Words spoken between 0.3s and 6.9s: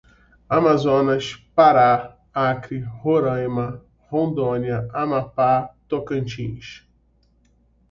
Amazonas, Pará, Acre, Roraima, Rondônia, Amapá, Tocantins